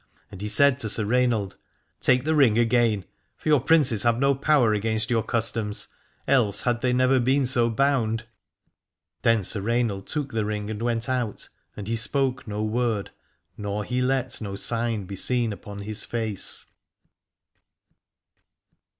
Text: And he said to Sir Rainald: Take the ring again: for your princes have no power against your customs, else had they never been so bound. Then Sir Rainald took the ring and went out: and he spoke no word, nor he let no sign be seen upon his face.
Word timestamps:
And 0.31 0.41
he 0.41 0.47
said 0.47 0.79
to 0.79 0.89
Sir 0.89 1.05
Rainald: 1.05 1.57
Take 1.99 2.23
the 2.23 2.33
ring 2.33 2.57
again: 2.57 3.05
for 3.37 3.49
your 3.49 3.59
princes 3.59 4.01
have 4.01 4.17
no 4.17 4.33
power 4.33 4.73
against 4.73 5.11
your 5.11 5.21
customs, 5.21 5.89
else 6.27 6.63
had 6.63 6.81
they 6.81 6.91
never 6.91 7.19
been 7.19 7.45
so 7.45 7.69
bound. 7.69 8.25
Then 9.21 9.43
Sir 9.43 9.61
Rainald 9.61 10.07
took 10.07 10.31
the 10.31 10.43
ring 10.43 10.71
and 10.71 10.81
went 10.81 11.07
out: 11.07 11.49
and 11.77 11.87
he 11.87 11.95
spoke 11.95 12.47
no 12.47 12.63
word, 12.63 13.11
nor 13.57 13.83
he 13.83 14.01
let 14.01 14.41
no 14.41 14.55
sign 14.55 15.05
be 15.05 15.15
seen 15.15 15.53
upon 15.53 15.81
his 15.81 16.03
face. 16.03 16.65